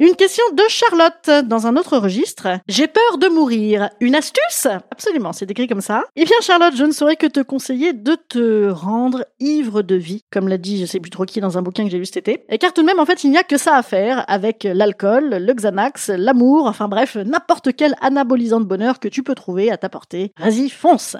Une 0.00 0.16
question 0.16 0.42
de 0.52 0.62
Charlotte 0.68 1.46
dans 1.46 1.68
un 1.68 1.76
autre 1.76 1.96
registre. 1.98 2.48
J'ai 2.66 2.88
peur 2.88 3.18
de 3.18 3.28
mourir. 3.28 3.90
Une 4.00 4.16
astuce? 4.16 4.66
Absolument, 4.90 5.32
c'est 5.32 5.48
écrit 5.48 5.68
comme 5.68 5.80
ça. 5.80 6.02
Eh 6.16 6.24
bien 6.24 6.34
Charlotte, 6.42 6.74
je 6.76 6.84
ne 6.84 6.90
saurais 6.90 7.14
que 7.14 7.28
te 7.28 7.38
conseiller 7.38 7.92
de 7.92 8.16
te 8.16 8.70
rendre 8.70 9.24
ivre 9.38 9.82
de 9.82 9.94
vie, 9.94 10.22
comme 10.32 10.48
l'a 10.48 10.58
dit 10.58 10.80
je 10.80 10.86
sais 10.86 10.98
plus 10.98 11.10
trop 11.10 11.24
qui 11.24 11.40
dans 11.40 11.58
un 11.58 11.62
bouquin 11.62 11.84
que 11.84 11.90
j'ai 11.90 11.98
lu 11.98 12.06
cet 12.06 12.16
été. 12.16 12.44
Et 12.48 12.58
car 12.58 12.72
tout 12.72 12.82
de 12.82 12.86
même 12.86 12.98
en 12.98 13.06
fait 13.06 13.22
il 13.22 13.30
n'y 13.30 13.38
a 13.38 13.44
que 13.44 13.56
ça 13.56 13.76
à 13.76 13.82
faire 13.84 14.24
avec 14.26 14.64
l'alcool, 14.64 15.28
le 15.30 15.52
Xanax, 15.52 16.08
l'amour, 16.08 16.66
enfin 16.66 16.88
bref, 16.88 17.14
n'importe 17.14 17.68
quel 17.76 17.94
anabolisant 18.00 18.60
de 18.60 18.66
bonheur 18.66 18.98
que 18.98 19.06
tu 19.06 19.22
peux 19.22 19.36
trouver 19.36 19.70
à 19.70 19.76
ta 19.76 19.88
portée. 19.88 20.32
Vas-y, 20.40 20.70
fonce 20.70 21.16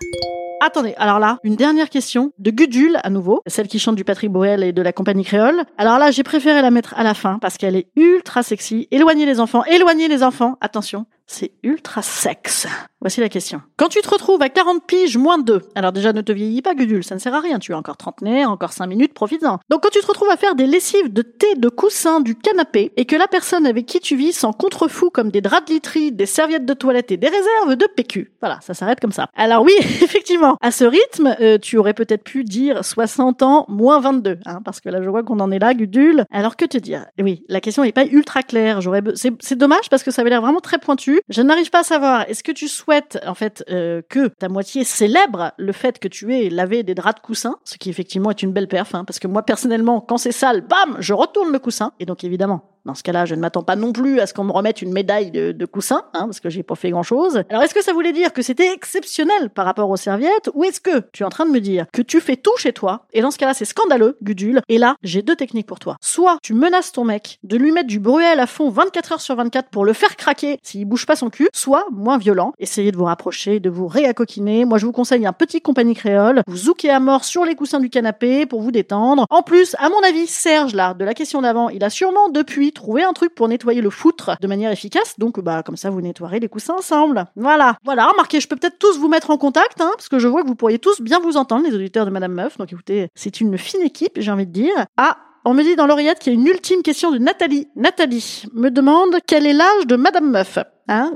Attendez, 0.66 0.94
alors 0.96 1.18
là, 1.18 1.36
une 1.44 1.56
dernière 1.56 1.90
question 1.90 2.32
de 2.38 2.50
Gudule 2.50 2.98
à 3.02 3.10
nouveau, 3.10 3.42
celle 3.46 3.68
qui 3.68 3.78
chante 3.78 3.96
du 3.96 4.04
Patrick 4.04 4.30
Bruel 4.30 4.64
et 4.64 4.72
de 4.72 4.80
la 4.80 4.94
compagnie 4.94 5.22
créole. 5.22 5.62
Alors 5.76 5.98
là, 5.98 6.10
j'ai 6.10 6.22
préféré 6.22 6.62
la 6.62 6.70
mettre 6.70 6.94
à 6.96 7.02
la 7.02 7.12
fin 7.12 7.38
parce 7.38 7.58
qu'elle 7.58 7.76
est 7.76 7.88
ultra 7.96 8.42
sexy. 8.42 8.88
Éloignez 8.90 9.26
les 9.26 9.40
enfants, 9.40 9.62
éloignez 9.66 10.08
les 10.08 10.22
enfants. 10.22 10.56
Attention, 10.62 11.04
c'est 11.26 11.52
ultra 11.62 12.00
sexe. 12.00 12.66
Voici 13.04 13.20
la 13.20 13.28
question. 13.28 13.60
Quand 13.76 13.88
tu 13.88 14.00
te 14.00 14.08
retrouves 14.08 14.40
à 14.40 14.48
40 14.48 14.86
piges 14.86 15.18
moins 15.18 15.36
2, 15.36 15.60
alors 15.74 15.92
déjà 15.92 16.14
ne 16.14 16.22
te 16.22 16.32
vieillis 16.32 16.62
pas 16.62 16.74
Gudule, 16.74 17.04
ça 17.04 17.14
ne 17.14 17.20
sert 17.20 17.34
à 17.34 17.40
rien, 17.40 17.58
tu 17.58 17.74
as 17.74 17.76
encore 17.76 17.98
30 17.98 18.16
trentenaire, 18.16 18.50
encore 18.50 18.72
5 18.72 18.86
minutes, 18.86 19.12
profites-en. 19.12 19.58
Donc 19.68 19.82
quand 19.82 19.90
tu 19.90 20.00
te 20.00 20.06
retrouves 20.06 20.30
à 20.30 20.38
faire 20.38 20.54
des 20.54 20.66
lessives 20.66 21.12
de 21.12 21.20
thé, 21.20 21.54
de 21.54 21.68
coussin, 21.68 22.20
du 22.20 22.34
canapé, 22.34 22.92
et 22.96 23.04
que 23.04 23.14
la 23.14 23.28
personne 23.28 23.66
avec 23.66 23.84
qui 23.84 24.00
tu 24.00 24.16
vis 24.16 24.32
s'en 24.32 24.54
contrefou 24.54 25.10
comme 25.10 25.30
des 25.30 25.42
draps 25.42 25.68
de 25.68 25.74
literie, 25.74 26.12
des 26.12 26.24
serviettes 26.24 26.64
de 26.64 26.72
toilette 26.72 27.12
et 27.12 27.18
des 27.18 27.28
réserves 27.28 27.76
de 27.76 27.86
PQ. 27.94 28.32
Voilà, 28.40 28.58
ça 28.62 28.72
s'arrête 28.72 29.00
comme 29.00 29.12
ça. 29.12 29.28
Alors 29.36 29.64
oui, 29.64 29.74
effectivement, 29.80 30.56
à 30.62 30.70
ce 30.70 30.84
rythme, 30.84 31.36
euh, 31.42 31.58
tu 31.58 31.76
aurais 31.76 31.92
peut-être 31.92 32.24
pu 32.24 32.42
dire 32.42 32.82
60 32.82 33.42
ans 33.42 33.66
moins 33.68 34.00
22, 34.00 34.38
hein, 34.46 34.60
parce 34.64 34.80
que 34.80 34.88
là 34.88 35.02
je 35.02 35.10
vois 35.10 35.22
qu'on 35.22 35.40
en 35.40 35.50
est 35.50 35.58
là, 35.58 35.74
Gudule. 35.74 36.24
Alors 36.30 36.56
que 36.56 36.64
te 36.64 36.78
dire? 36.78 37.04
Oui, 37.18 37.44
la 37.50 37.60
question 37.60 37.82
n'est 37.82 37.92
pas 37.92 38.06
ultra 38.06 38.42
claire. 38.42 38.80
J'aurais, 38.80 39.02
c'est 39.14 39.58
dommage 39.58 39.90
parce 39.90 40.02
que 40.02 40.10
ça 40.10 40.22
avait 40.22 40.30
l'air 40.30 40.40
vraiment 40.40 40.60
très 40.60 40.78
pointu. 40.78 41.20
Je 41.28 41.42
n'arrive 41.42 41.68
pas 41.68 41.80
à 41.80 41.84
savoir. 41.84 42.30
Est-ce 42.30 42.42
que 42.42 42.52
tu 42.52 42.66
souhaites 42.66 42.93
en 43.26 43.34
fait 43.34 43.64
euh, 43.70 44.02
que 44.08 44.28
ta 44.28 44.48
moitié 44.48 44.84
célèbre 44.84 45.52
le 45.58 45.72
fait 45.72 45.98
que 45.98 46.08
tu 46.08 46.34
aies 46.34 46.50
lavé 46.50 46.82
des 46.82 46.94
draps 46.94 47.20
de 47.20 47.20
coussin, 47.20 47.56
ce 47.64 47.76
qui 47.78 47.90
effectivement 47.90 48.30
est 48.30 48.42
une 48.42 48.52
belle 48.52 48.68
perf, 48.68 48.94
hein, 48.94 49.04
parce 49.04 49.18
que 49.18 49.28
moi 49.28 49.42
personnellement, 49.42 50.00
quand 50.00 50.18
c'est 50.18 50.32
sale, 50.32 50.62
bam, 50.62 50.96
je 51.00 51.12
retourne 51.12 51.52
le 51.52 51.58
coussin. 51.58 51.92
Et 52.00 52.06
donc 52.06 52.24
évidemment, 52.24 52.73
dans 52.84 52.94
ce 52.94 53.02
cas-là, 53.02 53.24
je 53.24 53.34
ne 53.34 53.40
m'attends 53.40 53.62
pas 53.62 53.76
non 53.76 53.92
plus 53.92 54.20
à 54.20 54.26
ce 54.26 54.34
qu'on 54.34 54.44
me 54.44 54.52
remette 54.52 54.82
une 54.82 54.92
médaille 54.92 55.30
de, 55.30 55.64
coussin, 55.66 56.04
hein, 56.12 56.26
parce 56.26 56.40
que 56.40 56.50
j'ai 56.50 56.62
pas 56.62 56.74
fait 56.74 56.90
grand-chose. 56.90 57.42
Alors, 57.48 57.62
est-ce 57.62 57.74
que 57.74 57.82
ça 57.82 57.92
voulait 57.92 58.12
dire 58.12 58.32
que 58.32 58.42
c'était 58.42 58.72
exceptionnel 58.72 59.50
par 59.50 59.64
rapport 59.64 59.88
aux 59.88 59.96
serviettes, 59.96 60.50
ou 60.54 60.64
est-ce 60.64 60.80
que 60.80 61.00
tu 61.12 61.22
es 61.22 61.26
en 61.26 61.30
train 61.30 61.46
de 61.46 61.50
me 61.50 61.60
dire 61.60 61.86
que 61.92 62.02
tu 62.02 62.20
fais 62.20 62.36
tout 62.36 62.56
chez 62.58 62.72
toi, 62.72 63.06
et 63.12 63.22
dans 63.22 63.30
ce 63.30 63.38
cas-là, 63.38 63.54
c'est 63.54 63.64
scandaleux, 63.64 64.18
Gudule, 64.22 64.60
et 64.68 64.78
là, 64.78 64.96
j'ai 65.02 65.22
deux 65.22 65.36
techniques 65.36 65.66
pour 65.66 65.78
toi. 65.78 65.96
Soit 66.00 66.38
tu 66.42 66.52
menaces 66.52 66.92
ton 66.92 67.04
mec 67.04 67.38
de 67.42 67.56
lui 67.56 67.72
mettre 67.72 67.86
du 67.86 67.98
bruel 67.98 68.38
à 68.38 68.46
fond 68.46 68.68
24 68.68 69.12
heures 69.12 69.20
sur 69.20 69.36
24 69.36 69.70
pour 69.70 69.84
le 69.84 69.94
faire 69.94 70.16
craquer 70.16 70.58
s'il 70.62 70.84
bouge 70.84 71.06
pas 71.06 71.16
son 71.16 71.30
cul, 71.30 71.48
soit, 71.52 71.86
moins 71.90 72.18
violent, 72.18 72.52
essayez 72.58 72.92
de 72.92 72.96
vous 72.96 73.04
rapprocher, 73.04 73.60
de 73.60 73.70
vous 73.70 73.88
réacoquiner. 73.88 74.64
Moi, 74.64 74.78
je 74.78 74.86
vous 74.86 74.92
conseille 74.92 75.26
un 75.26 75.32
petit 75.32 75.62
compagnie 75.62 75.94
créole, 75.94 76.42
vous 76.46 76.56
zoukez 76.56 76.90
à 76.90 77.00
mort 77.00 77.24
sur 77.24 77.44
les 77.44 77.54
coussins 77.54 77.80
du 77.80 77.88
canapé 77.88 78.44
pour 78.44 78.60
vous 78.60 78.72
détendre. 78.72 79.26
En 79.30 79.42
plus, 79.42 79.74
à 79.78 79.88
mon 79.88 80.00
avis, 80.06 80.26
Serge, 80.26 80.74
là, 80.74 80.92
de 80.92 81.04
la 81.04 81.14
question 81.14 81.40
d'avant, 81.40 81.70
il 81.70 81.82
a 81.82 81.90
sûrement 81.90 82.28
depuis 82.28 82.73
trouvé 82.74 83.02
un 83.02 83.12
truc 83.12 83.34
pour 83.34 83.48
nettoyer 83.48 83.80
le 83.80 83.90
foutre 83.90 84.36
de 84.40 84.46
manière 84.46 84.70
efficace. 84.70 85.14
Donc, 85.18 85.40
bah, 85.40 85.62
comme 85.62 85.76
ça, 85.76 85.90
vous 85.90 86.00
nettoierez 86.00 86.40
les 86.40 86.48
coussins 86.48 86.74
ensemble. 86.74 87.24
Voilà. 87.36 87.76
Voilà. 87.84 88.08
Remarquez, 88.08 88.40
je 88.40 88.48
peux 88.48 88.56
peut-être 88.56 88.78
tous 88.78 88.98
vous 88.98 89.08
mettre 89.08 89.30
en 89.30 89.38
contact, 89.38 89.80
hein, 89.80 89.90
parce 89.96 90.08
que 90.08 90.18
je 90.18 90.28
vois 90.28 90.42
que 90.42 90.48
vous 90.48 90.54
pourriez 90.54 90.78
tous 90.78 91.00
bien 91.00 91.20
vous 91.20 91.36
entendre, 91.36 91.66
les 91.66 91.74
auditeurs 91.74 92.04
de 92.04 92.10
Madame 92.10 92.32
Meuf. 92.32 92.58
Donc, 92.58 92.72
écoutez, 92.72 93.08
c'est 93.14 93.40
une 93.40 93.56
fine 93.56 93.82
équipe, 93.82 94.14
j'ai 94.16 94.30
envie 94.30 94.46
de 94.46 94.52
dire. 94.52 94.74
Ah, 94.96 95.16
on 95.44 95.54
me 95.54 95.62
dit 95.62 95.76
dans 95.76 95.86
l'oreillette 95.86 96.18
qu'il 96.18 96.32
y 96.32 96.36
a 96.36 96.38
une 96.38 96.46
ultime 96.46 96.82
question 96.82 97.10
de 97.10 97.18
Nathalie. 97.18 97.68
Nathalie 97.76 98.44
me 98.52 98.70
demande 98.70 99.16
quel 99.26 99.46
est 99.46 99.52
l'âge 99.52 99.86
de 99.86 99.96
Madame 99.96 100.30
Meuf? 100.30 100.58
Hein? 100.88 101.12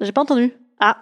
J'ai 0.00 0.12
pas 0.12 0.22
entendu. 0.22 0.52
Ah, 0.80 0.96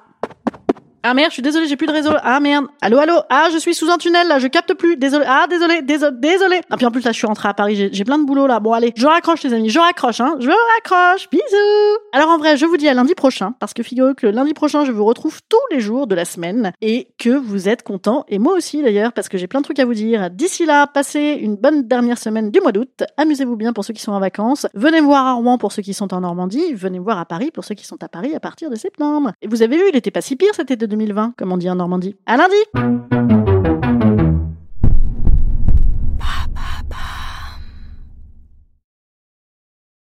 ah 1.06 1.12
merde, 1.12 1.28
je 1.28 1.34
suis 1.34 1.42
désolé, 1.42 1.68
j'ai 1.68 1.76
plus 1.76 1.87
de 1.87 1.92
réseau. 1.92 2.12
Ah 2.23 2.40
merde. 2.40 2.64
Allô, 2.80 2.96
allô. 2.96 3.12
Ah, 3.28 3.49
je 3.52 3.58
suis 3.58 3.75
sous 3.75 3.90
un 3.90 3.99
tunnel 3.99 4.26
là, 4.26 4.38
je 4.38 4.46
capte 4.46 4.73
plus. 4.73 4.96
Désolé. 4.96 5.26
Ah, 5.28 5.44
désolé, 5.50 5.82
désolé, 5.82 6.16
désolé. 6.18 6.61
Ah 6.70 6.78
puis 6.78 6.87
en 6.87 6.90
plus 6.90 7.04
là, 7.04 7.12
je 7.12 7.18
suis 7.18 7.26
rentrée 7.26 7.46
à 7.46 7.52
Paris, 7.52 7.90
j'ai 7.92 8.04
plein 8.04 8.16
de 8.16 8.25
boulot 8.25 8.46
là. 8.46 8.58
Bon 8.58 8.73
allez, 8.73 8.90
je 8.96 9.06
raccroche 9.06 9.42
les 9.42 9.52
amis, 9.52 9.68
je 9.68 9.78
raccroche 9.78 10.23
hein. 10.23 10.37
Je 10.40 10.49
raccroche. 10.49 11.28
Bisous. 11.30 11.99
Alors 12.14 12.30
en 12.30 12.38
vrai, 12.38 12.56
je 12.56 12.64
vous 12.64 12.78
dis 12.78 12.88
à 12.88 12.94
lundi 12.94 13.14
prochain 13.14 13.52
parce 13.61 13.75
que 13.75 13.82
figurez 13.82 14.14
que 14.14 14.26
lundi 14.26 14.54
prochain, 14.54 14.87
je 14.87 14.92
vous 14.92 15.04
retrouve 15.04 15.40
tous 15.46 15.58
les 15.70 15.80
jours 15.80 16.06
de 16.06 16.14
la 16.14 16.25
semaine 16.25 16.73
et 16.80 17.08
que 17.18 17.28
vous 17.28 17.68
êtes 17.68 17.82
contents 17.82 18.25
et 18.28 18.38
moi 18.38 18.54
aussi 18.54 18.82
d'ailleurs 18.82 19.12
parce 19.12 19.28
que 19.28 19.37
j'ai 19.37 19.46
plein 19.46 19.61
de 19.61 19.64
trucs 19.64 19.80
à 19.80 19.84
vous 19.84 19.92
dire. 19.92 20.30
D'ici 20.30 20.64
là, 20.64 20.87
passez 20.87 21.37
une 21.38 21.56
bonne 21.56 21.87
dernière 21.87 22.16
semaine 22.16 22.50
du 22.50 22.62
mois 22.62 22.73
d'août. 22.73 23.02
Amusez-vous 23.18 23.56
bien 23.56 23.75
pour 23.75 23.84
ceux 23.84 23.92
qui 23.92 24.00
sont 24.00 24.12
en 24.12 24.20
vacances. 24.20 24.66
Venez 24.73 25.02
me 25.02 25.06
voir 25.06 25.26
à 25.26 25.34
Rouen 25.34 25.58
pour 25.58 25.70
ceux 25.70 25.82
qui 25.82 25.92
sont 25.92 26.14
en 26.14 26.23
Normandie. 26.23 26.73
Venez 26.73 26.99
me 26.99 27.04
voir 27.04 27.18
à 27.18 27.26
Paris 27.26 27.50
pour 27.52 27.62
ceux 27.62 27.75
qui 27.75 27.84
sont 27.84 28.02
à 28.02 28.08
Paris 28.08 28.34
à 28.34 28.40
partir 28.40 28.70
de 28.70 28.76
septembre. 28.76 29.32
Et 29.42 29.49
vous 29.49 29.61
avez 29.61 29.76
vu, 29.76 29.82
il 29.90 29.96
était 29.96 30.11
pas 30.11 30.23
si 30.23 30.37
pire 30.37 30.54
cet 30.54 30.70
été 30.70 30.87
2020, 30.95 31.35
comme 31.37 31.53
on 31.53 31.57
dit 31.57 31.69
en 31.69 31.75
Normandie. 31.75 32.17
À 32.27 32.37
lundi! 32.37 33.53